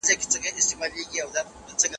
[0.43, 1.29] هغه سوال کوي